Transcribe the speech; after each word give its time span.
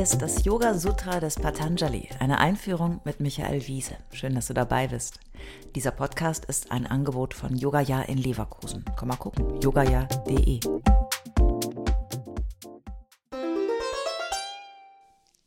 Ist 0.00 0.22
das 0.22 0.46
Yoga 0.46 0.78
Sutra 0.78 1.20
des 1.20 1.34
Patanjali, 1.34 2.08
eine 2.20 2.38
Einführung 2.38 3.02
mit 3.04 3.20
Michael 3.20 3.66
Wiese. 3.66 3.98
Schön, 4.14 4.34
dass 4.34 4.46
du 4.46 4.54
dabei 4.54 4.88
bist. 4.88 5.20
Dieser 5.74 5.90
Podcast 5.90 6.46
ist 6.46 6.72
ein 6.72 6.86
Angebot 6.86 7.34
von 7.34 7.54
Yogaya 7.54 8.00
in 8.04 8.16
Leverkusen. 8.16 8.82
Komm 8.96 9.08
mal 9.08 9.16
gucken, 9.16 9.60
yogaya.de. 9.60 10.60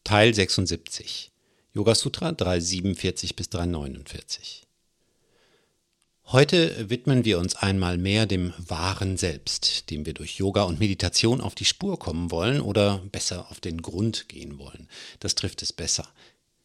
Teil 0.04 0.36
76 0.36 1.32
Yoga 1.74 1.96
Sutra 1.96 2.32
347 2.32 3.36
bis 3.36 3.50
349 3.50 4.68
Heute 6.28 6.90
widmen 6.90 7.26
wir 7.26 7.38
uns 7.38 7.56
einmal 7.56 7.98
mehr 7.98 8.26
dem 8.26 8.54
wahren 8.58 9.18
Selbst, 9.18 9.92
dem 9.92 10.06
wir 10.06 10.14
durch 10.14 10.38
Yoga 10.38 10.64
und 10.64 10.80
Meditation 10.80 11.42
auf 11.42 11.54
die 11.54 11.66
Spur 11.66 12.00
kommen 12.00 12.32
wollen 12.32 12.60
oder 12.60 13.04
besser 13.12 13.52
auf 13.52 13.60
den 13.60 13.82
Grund 13.82 14.30
gehen 14.30 14.58
wollen. 14.58 14.88
Das 15.20 15.36
trifft 15.36 15.62
es 15.62 15.74
besser. 15.74 16.08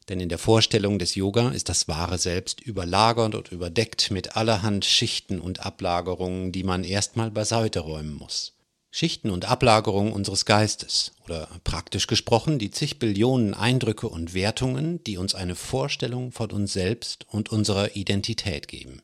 Denn 0.09 0.21
in 0.21 0.31
der 0.31 0.39
Vorstellung 0.39 0.99
des 0.99 1.17
Yoga 1.17 1.51
ist 1.51 1.69
das 1.69 1.87
wahre 1.87 2.17
Selbst 2.17 2.63
überlagert 2.63 3.35
und 3.35 3.53
überdeckt 3.53 4.11
mit 4.11 4.37
allerhand 4.37 4.87
Schichten 4.87 5.39
und 5.39 5.67
Ablagerungen, 5.67 6.51
die 6.51 6.63
man 6.63 6.83
erstmal 6.83 7.31
beiseite 7.31 7.81
räumen 7.81 8.15
muss. 8.15 8.55
Schichten 8.91 9.29
und 9.29 9.45
Ablagerungen 9.45 10.15
unseres 10.15 10.47
Geistes 10.47 11.13
oder 11.27 11.47
praktisch 11.63 12.07
gesprochen 12.07 12.59
die 12.59 12.71
zig 12.71 12.99
Billionen 12.99 13.53
Eindrücke 13.53 14.09
und 14.09 14.33
Wertungen, 14.33 15.05
die 15.05 15.19
uns 15.19 15.35
eine 15.35 15.55
Vorstellung 15.55 16.33
von 16.33 16.51
uns 16.51 16.73
selbst 16.73 17.27
und 17.29 17.53
unserer 17.53 17.97
Identität 17.97 18.67
geben. 18.67 19.03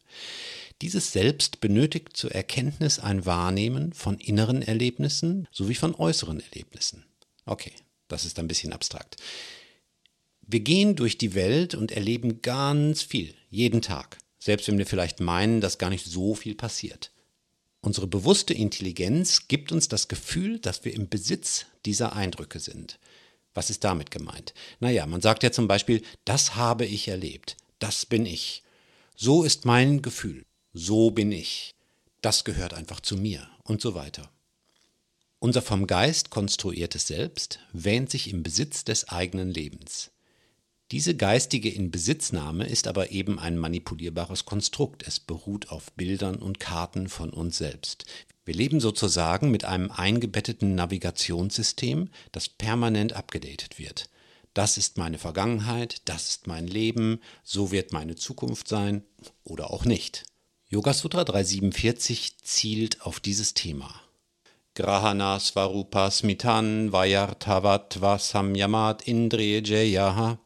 Dieses 0.85 1.13
Selbst 1.13 1.63
benötigt 1.63 2.15
zur 2.15 2.33
Erkenntnis 2.33 2.99
ein 2.99 3.25
Wahrnehmen 3.25 3.95
von 3.95 4.19
inneren 4.19 4.61
Erlebnissen 4.61 5.49
sowie 5.51 5.77
von 5.77 5.95
äußeren 5.95 6.41
Erlebnissen. 6.41 7.07
Okay, 7.47 7.73
das 8.07 8.27
ist 8.27 8.39
ein 8.39 8.49
bisschen 8.49 8.75
abstrakt. 8.75 9.17
Wir 10.43 10.61
gehen 10.61 10.95
durch 10.95 11.17
die 11.17 11.35
Welt 11.35 11.75
und 11.75 11.91
erleben 11.91 12.43
ganz 12.43 13.01
viel, 13.01 13.35
jeden 13.49 13.81
Tag, 13.81 14.19
selbst 14.39 14.69
wenn 14.69 14.77
wir 14.77 14.85
vielleicht 14.85 15.21
meinen, 15.21 15.63
dass 15.63 15.79
gar 15.79 15.89
nicht 15.89 16.05
so 16.05 16.35
viel 16.35 16.55
passiert. 16.55 17.13
Unsere 17.81 18.07
bewusste 18.07 18.53
Intelligenz 18.53 19.49
gibt 19.49 19.73
uns 19.73 19.89
das 19.89 20.07
Gefühl, 20.07 20.59
dass 20.59 20.85
wir 20.85 20.93
im 20.93 21.09
Besitz 21.09 21.65
dieser 21.87 22.15
Eindrücke 22.15 22.61
sind. 22.61 22.99
Was 23.55 23.71
ist 23.71 23.85
damit 23.85 24.11
gemeint? 24.11 24.53
Naja, 24.81 25.07
man 25.07 25.23
sagt 25.23 25.45
ja 25.45 25.51
zum 25.51 25.67
Beispiel, 25.67 26.03
das 26.27 26.57
habe 26.57 26.85
ich 26.85 27.09
erlebt, 27.09 27.57
das 27.79 28.05
bin 28.05 28.27
ich. 28.27 28.63
So 29.17 29.45
ist 29.45 29.65
mein 29.65 30.03
Gefühl, 30.03 30.45
so 30.75 31.13
bin 31.13 31.31
ich. 31.31 31.77
Das 32.21 32.43
gehört 32.43 32.75
einfach 32.75 33.01
zu 33.01 33.17
mir 33.17 33.49
und 33.63 33.81
so 33.81 33.95
weiter. 33.95 34.31
Unser 35.39 35.63
vom 35.63 35.87
Geist 35.87 36.31
konstruiertes 36.31 37.07
Selbst 37.07 37.61
wähnt 37.73 38.11
sich 38.11 38.29
im 38.29 38.43
Besitz 38.43 38.83
des 38.83 39.09
eigenen 39.09 39.51
Lebens. 39.51 40.11
Diese 40.91 41.15
geistige 41.15 41.71
Inbesitznahme 41.71 42.67
ist 42.67 42.89
aber 42.89 43.11
eben 43.13 43.39
ein 43.39 43.57
manipulierbares 43.57 44.47
Konstrukt. 44.47 45.07
Es 45.07 45.21
beruht 45.21 45.71
auf 45.71 45.93
Bildern 45.93 46.37
und 46.37 46.61
Karten 46.61 47.09
von 47.09 47.31
uns 47.31 47.59
selbst. 47.59 48.05
Wir 48.45 48.55
leben 48.55 48.81
sozusagen 48.81 49.51
mit 49.51 49.65
einem 49.65 49.91
eingebetteten 49.91 50.75
Navigationssystem, 50.75 52.11
das 52.33 52.49
permanent 52.49 53.13
abgedatet 53.13 53.79
wird. 53.79 54.11
Das 54.55 54.77
ist 54.77 54.99
meine 54.99 55.19
Vergangenheit, 55.19 56.03
das 56.05 56.31
ist 56.31 56.47
mein 56.47 56.67
Leben, 56.67 57.21
so 57.43 57.71
wird 57.71 57.93
meine 57.93 58.17
Zukunft 58.17 58.69
sein 58.69 59.05
oder 59.45 59.71
auch 59.71 59.85
nicht. 59.85 60.25
Yoga 60.75 60.93
Sutra 60.93 61.23
347 61.23 62.39
zielt 62.43 63.03
auf 63.03 63.21
dieses 63.21 63.55
Thema. 63.55 63.95
Grahana 64.75 65.39
Svarupa 65.39 66.11
Smitan 66.11 66.91
Vayartavatva 66.91 68.19
Samyamat 68.19 69.03
Indriya 69.07 70.41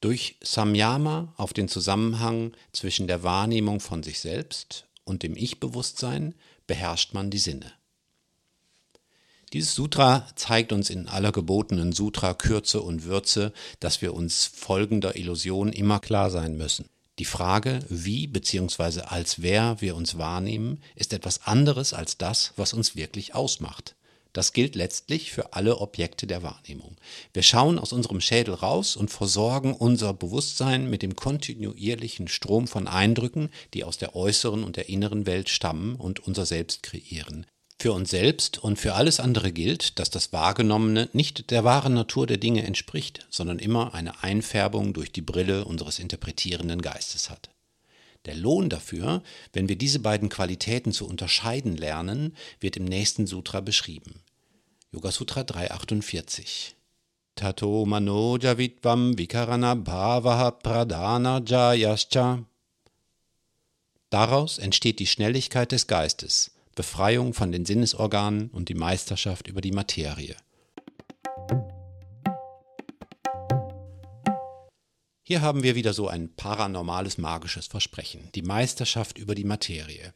durch 0.00 0.36
Samyama 0.40 1.34
auf 1.36 1.52
den 1.52 1.66
Zusammenhang 1.66 2.52
zwischen 2.70 3.08
der 3.08 3.24
Wahrnehmung 3.24 3.80
von 3.80 4.04
sich 4.04 4.20
selbst 4.20 4.86
und 5.02 5.24
dem 5.24 5.34
Ich-Bewusstsein 5.34 6.36
beherrscht 6.68 7.12
man 7.12 7.30
die 7.30 7.38
Sinne. 7.38 7.72
Dieses 9.52 9.74
Sutra 9.74 10.28
zeigt 10.36 10.72
uns 10.72 10.90
in 10.90 11.08
aller 11.08 11.32
gebotenen 11.32 11.90
Sutra-Kürze 11.90 12.80
und 12.80 13.02
Würze, 13.02 13.52
dass 13.80 14.00
wir 14.00 14.14
uns 14.14 14.46
folgender 14.46 15.16
Illusion 15.16 15.72
immer 15.72 15.98
klar 15.98 16.30
sein 16.30 16.56
müssen. 16.56 16.88
Die 17.20 17.26
Frage, 17.26 17.80
wie 17.90 18.26
bzw. 18.26 19.02
als 19.02 19.42
wer 19.42 19.82
wir 19.82 19.94
uns 19.94 20.16
wahrnehmen, 20.16 20.80
ist 20.94 21.12
etwas 21.12 21.46
anderes 21.46 21.92
als 21.92 22.16
das, 22.16 22.54
was 22.56 22.72
uns 22.72 22.96
wirklich 22.96 23.34
ausmacht. 23.34 23.94
Das 24.32 24.54
gilt 24.54 24.74
letztlich 24.74 25.30
für 25.30 25.52
alle 25.52 25.76
Objekte 25.82 26.26
der 26.26 26.42
Wahrnehmung. 26.42 26.96
Wir 27.34 27.42
schauen 27.42 27.78
aus 27.78 27.92
unserem 27.92 28.22
Schädel 28.22 28.54
raus 28.54 28.96
und 28.96 29.10
versorgen 29.10 29.74
unser 29.74 30.14
Bewusstsein 30.14 30.88
mit 30.88 31.02
dem 31.02 31.14
kontinuierlichen 31.14 32.26
Strom 32.26 32.66
von 32.66 32.88
Eindrücken, 32.88 33.50
die 33.74 33.84
aus 33.84 33.98
der 33.98 34.16
äußeren 34.16 34.64
und 34.64 34.78
der 34.78 34.88
inneren 34.88 35.26
Welt 35.26 35.50
stammen 35.50 35.96
und 35.96 36.20
unser 36.20 36.46
Selbst 36.46 36.82
kreieren. 36.82 37.44
Für 37.80 37.94
uns 37.94 38.10
selbst 38.10 38.58
und 38.58 38.76
für 38.76 38.92
alles 38.92 39.20
andere 39.20 39.52
gilt, 39.52 39.98
dass 39.98 40.10
das 40.10 40.34
Wahrgenommene 40.34 41.08
nicht 41.14 41.50
der 41.50 41.64
wahren 41.64 41.94
Natur 41.94 42.26
der 42.26 42.36
Dinge 42.36 42.62
entspricht, 42.62 43.26
sondern 43.30 43.58
immer 43.58 43.94
eine 43.94 44.22
Einfärbung 44.22 44.92
durch 44.92 45.12
die 45.12 45.22
Brille 45.22 45.64
unseres 45.64 45.98
interpretierenden 45.98 46.82
Geistes 46.82 47.30
hat. 47.30 47.48
Der 48.26 48.34
Lohn 48.34 48.68
dafür, 48.68 49.22
wenn 49.54 49.70
wir 49.70 49.76
diese 49.76 50.00
beiden 50.00 50.28
Qualitäten 50.28 50.92
zu 50.92 51.08
unterscheiden 51.08 51.74
lernen, 51.74 52.36
wird 52.60 52.76
im 52.76 52.84
nächsten 52.84 53.26
Sutra 53.26 53.62
beschrieben. 53.62 54.20
Yoga 54.92 55.10
Sutra 55.10 55.42
348. 55.42 56.76
Tato 57.34 57.86
mano 57.86 58.36
javitvam 58.36 59.16
vikarana 59.16 59.74
bhavaha 59.74 60.50
pradana 60.50 61.40
jayascha. 61.46 62.44
Daraus 64.10 64.58
entsteht 64.58 64.98
die 64.98 65.06
Schnelligkeit 65.06 65.72
des 65.72 65.86
Geistes, 65.86 66.50
Befreiung 66.74 67.34
von 67.34 67.52
den 67.52 67.64
Sinnesorganen 67.64 68.48
und 68.50 68.68
die 68.68 68.74
Meisterschaft 68.74 69.48
über 69.48 69.60
die 69.60 69.72
Materie. 69.72 70.36
Hier 75.22 75.42
haben 75.42 75.62
wir 75.62 75.76
wieder 75.76 75.92
so 75.92 76.08
ein 76.08 76.34
paranormales 76.34 77.16
magisches 77.16 77.68
Versprechen, 77.68 78.30
die 78.34 78.42
Meisterschaft 78.42 79.16
über 79.16 79.36
die 79.36 79.44
Materie. 79.44 80.12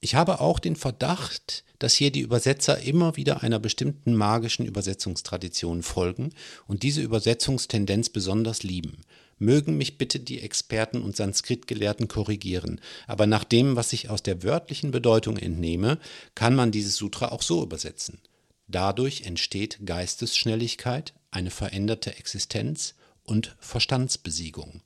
Ich 0.00 0.14
habe 0.14 0.40
auch 0.40 0.58
den 0.58 0.76
Verdacht, 0.76 1.64
dass 1.78 1.94
hier 1.94 2.10
die 2.10 2.20
Übersetzer 2.20 2.78
immer 2.80 3.16
wieder 3.16 3.42
einer 3.42 3.58
bestimmten 3.58 4.14
magischen 4.14 4.64
Übersetzungstradition 4.64 5.82
folgen 5.82 6.30
und 6.66 6.82
diese 6.82 7.02
Übersetzungstendenz 7.02 8.08
besonders 8.08 8.62
lieben. 8.62 9.02
Mögen 9.38 9.76
mich 9.76 9.98
bitte 9.98 10.20
die 10.20 10.40
Experten 10.40 11.02
und 11.02 11.16
Sanskrit-Gelehrten 11.16 12.08
korrigieren, 12.08 12.80
aber 13.06 13.26
nach 13.26 13.44
dem, 13.44 13.76
was 13.76 13.92
ich 13.92 14.10
aus 14.10 14.22
der 14.22 14.42
wörtlichen 14.42 14.90
Bedeutung 14.90 15.36
entnehme, 15.36 15.98
kann 16.34 16.54
man 16.54 16.72
dieses 16.72 16.96
Sutra 16.96 17.28
auch 17.28 17.42
so 17.42 17.62
übersetzen. 17.62 18.20
Dadurch 18.66 19.22
entsteht 19.22 19.78
Geistesschnelligkeit, 19.84 21.14
eine 21.30 21.50
veränderte 21.50 22.16
Existenz, 22.16 22.94
und 23.28 23.56
Verstandsbesiegung. 23.60 24.82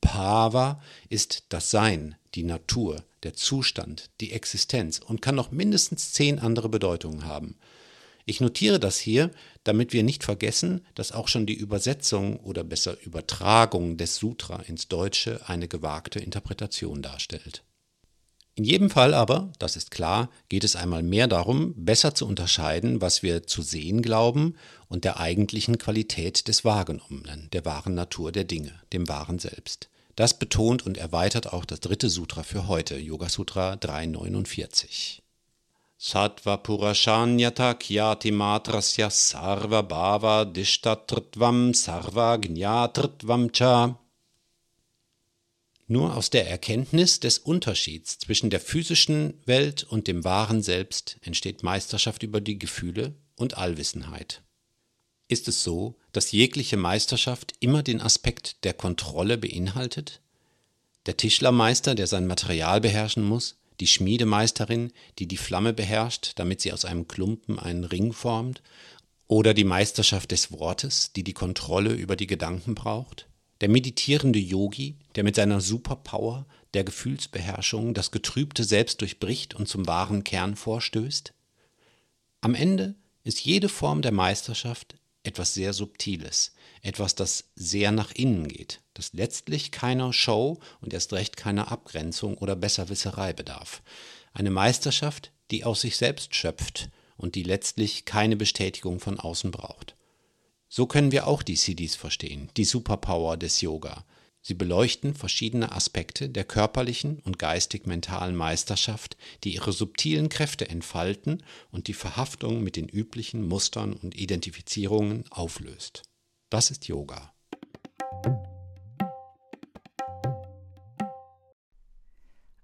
Bhava 0.00 0.80
ist 1.08 1.44
das 1.50 1.70
Sein, 1.70 2.16
die 2.34 2.44
Natur, 2.44 3.04
der 3.22 3.34
Zustand, 3.34 4.10
die 4.20 4.32
Existenz 4.32 4.98
und 4.98 5.20
kann 5.20 5.34
noch 5.34 5.50
mindestens 5.50 6.12
zehn 6.12 6.38
andere 6.38 6.68
Bedeutungen 6.68 7.26
haben. 7.26 7.56
Ich 8.30 8.40
notiere 8.40 8.78
das 8.78 8.96
hier, 8.96 9.32
damit 9.64 9.92
wir 9.92 10.04
nicht 10.04 10.22
vergessen, 10.22 10.86
dass 10.94 11.10
auch 11.10 11.26
schon 11.26 11.46
die 11.46 11.54
Übersetzung 11.54 12.38
oder 12.38 12.62
besser 12.62 12.96
Übertragung 13.04 13.96
des 13.96 14.14
Sutra 14.14 14.62
ins 14.68 14.86
Deutsche 14.86 15.40
eine 15.48 15.66
gewagte 15.66 16.20
Interpretation 16.20 17.02
darstellt. 17.02 17.64
In 18.54 18.62
jedem 18.62 18.88
Fall 18.88 19.14
aber, 19.14 19.52
das 19.58 19.74
ist 19.74 19.90
klar, 19.90 20.30
geht 20.48 20.62
es 20.62 20.76
einmal 20.76 21.02
mehr 21.02 21.26
darum, 21.26 21.74
besser 21.74 22.14
zu 22.14 22.24
unterscheiden, 22.24 23.00
was 23.00 23.24
wir 23.24 23.48
zu 23.48 23.62
sehen 23.62 24.00
glauben 24.00 24.54
und 24.86 25.02
der 25.02 25.18
eigentlichen 25.18 25.76
Qualität 25.76 26.46
des 26.46 26.64
Wahrgenommenen, 26.64 27.48
der 27.52 27.64
wahren 27.64 27.96
Natur 27.96 28.30
der 28.30 28.44
Dinge, 28.44 28.80
dem 28.92 29.08
wahren 29.08 29.40
Selbst. 29.40 29.88
Das 30.14 30.38
betont 30.38 30.86
und 30.86 30.98
erweitert 30.98 31.52
auch 31.52 31.64
das 31.64 31.80
dritte 31.80 32.08
Sutra 32.08 32.44
für 32.44 32.68
heute, 32.68 32.96
Yoga 32.96 33.28
Sutra 33.28 33.74
349. 33.74 35.20
Sattva 36.02 36.56
Purashanyata 36.56 37.74
Kyati 37.74 38.32
Matrasya 38.32 39.10
Sarva 39.10 39.82
Bhava 39.82 40.46
Dishtatritvam 40.50 41.74
Sarva 41.74 42.38
Gnatritvam 42.38 43.52
Cha 43.52 43.98
nur 45.88 46.16
aus 46.16 46.30
der 46.30 46.48
Erkenntnis 46.48 47.20
des 47.20 47.36
Unterschieds 47.36 48.18
zwischen 48.18 48.48
der 48.48 48.60
physischen 48.60 49.34
Welt 49.44 49.84
und 49.84 50.06
dem 50.08 50.24
wahren 50.24 50.62
Selbst 50.62 51.18
entsteht 51.20 51.62
Meisterschaft 51.62 52.22
über 52.22 52.40
die 52.40 52.58
Gefühle 52.58 53.14
und 53.36 53.58
Allwissenheit. 53.58 54.40
Ist 55.28 55.48
es 55.48 55.62
so, 55.62 55.96
dass 56.12 56.32
jegliche 56.32 56.78
Meisterschaft 56.78 57.52
immer 57.60 57.82
den 57.82 58.00
Aspekt 58.00 58.64
der 58.64 58.72
Kontrolle 58.72 59.36
beinhaltet? 59.36 60.22
Der 61.04 61.18
Tischlermeister, 61.18 61.94
der 61.94 62.06
sein 62.06 62.26
Material 62.26 62.80
beherrschen 62.80 63.24
muss, 63.24 63.59
die 63.80 63.86
Schmiedemeisterin, 63.86 64.92
die 65.18 65.26
die 65.26 65.36
Flamme 65.36 65.72
beherrscht, 65.72 66.32
damit 66.36 66.60
sie 66.60 66.72
aus 66.72 66.84
einem 66.84 67.08
Klumpen 67.08 67.58
einen 67.58 67.84
Ring 67.84 68.12
formt, 68.12 68.62
Oder 69.26 69.54
die 69.54 69.64
Meisterschaft 69.64 70.32
des 70.32 70.50
Wortes, 70.50 71.12
die 71.12 71.22
die 71.22 71.34
Kontrolle 71.34 71.92
über 71.92 72.16
die 72.16 72.26
Gedanken 72.26 72.74
braucht? 72.74 73.28
Der 73.60 73.68
meditierende 73.68 74.40
Yogi, 74.40 74.96
der 75.14 75.22
mit 75.22 75.36
seiner 75.36 75.60
Superpower 75.60 76.46
der 76.74 76.82
Gefühlsbeherrschung 76.82 77.94
das 77.94 78.10
getrübte 78.10 78.64
Selbst 78.64 79.00
durchbricht 79.00 79.54
und 79.54 79.68
zum 79.68 79.86
wahren 79.86 80.24
Kern 80.24 80.56
vorstößt? 80.56 81.32
Am 82.40 82.54
Ende 82.54 82.96
ist 83.22 83.44
jede 83.44 83.68
Form 83.68 84.02
der 84.02 84.12
Meisterschaft 84.12 84.96
etwas 85.22 85.54
sehr 85.54 85.72
Subtiles, 85.72 86.52
etwas, 86.82 87.14
das 87.14 87.50
sehr 87.54 87.92
nach 87.92 88.12
innen 88.12 88.48
geht, 88.48 88.80
das 88.94 89.12
letztlich 89.12 89.70
keiner 89.70 90.12
Show 90.12 90.58
und 90.80 90.94
erst 90.94 91.12
recht 91.12 91.36
keiner 91.36 91.70
Abgrenzung 91.70 92.38
oder 92.38 92.56
Besserwisserei 92.56 93.32
bedarf. 93.32 93.82
Eine 94.32 94.50
Meisterschaft, 94.50 95.32
die 95.50 95.64
aus 95.64 95.82
sich 95.82 95.96
selbst 95.96 96.34
schöpft 96.34 96.90
und 97.16 97.34
die 97.34 97.42
letztlich 97.42 98.04
keine 98.04 98.36
Bestätigung 98.36 99.00
von 99.00 99.20
außen 99.20 99.50
braucht. 99.50 99.94
So 100.68 100.86
können 100.86 101.12
wir 101.12 101.26
auch 101.26 101.42
die 101.42 101.56
CDs 101.56 101.96
verstehen, 101.96 102.48
die 102.56 102.64
Superpower 102.64 103.36
des 103.36 103.60
Yoga. 103.60 104.04
Sie 104.42 104.54
beleuchten 104.54 105.14
verschiedene 105.14 105.72
Aspekte 105.72 106.30
der 106.30 106.44
körperlichen 106.44 107.20
und 107.20 107.38
geistig-mentalen 107.38 108.34
Meisterschaft, 108.34 109.18
die 109.44 109.54
ihre 109.54 109.72
subtilen 109.72 110.30
Kräfte 110.30 110.68
entfalten 110.68 111.42
und 111.70 111.88
die 111.88 111.94
Verhaftung 111.94 112.62
mit 112.62 112.76
den 112.76 112.88
üblichen 112.88 113.46
Mustern 113.46 113.92
und 113.92 114.16
Identifizierungen 114.16 115.24
auflöst. 115.30 116.02
Das 116.48 116.70
ist 116.70 116.88
Yoga. 116.88 117.34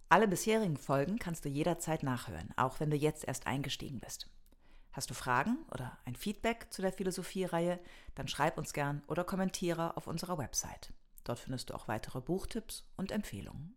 Alle 0.08 0.28
bisherigen 0.28 0.78
Folgen 0.78 1.18
kannst 1.18 1.44
du 1.44 1.48
jederzeit 1.50 2.02
nachhören, 2.02 2.54
auch 2.56 2.80
wenn 2.80 2.90
du 2.90 2.96
jetzt 2.96 3.24
erst 3.24 3.46
eingestiegen 3.46 4.00
bist. 4.00 4.30
Hast 4.92 5.10
du 5.10 5.14
Fragen 5.14 5.58
oder 5.72 5.98
ein 6.06 6.16
Feedback 6.16 6.68
zu 6.70 6.80
der 6.80 6.92
Philosophie-Reihe, 6.92 7.78
dann 8.14 8.28
schreib 8.28 8.56
uns 8.56 8.72
gern 8.72 9.02
oder 9.08 9.24
kommentiere 9.24 9.94
auf 9.96 10.06
unserer 10.06 10.38
Website. 10.38 10.94
Dort 11.26 11.40
findest 11.40 11.70
du 11.70 11.74
auch 11.74 11.88
weitere 11.88 12.20
Buchtipps 12.20 12.84
und 12.96 13.10
Empfehlungen. 13.10 13.76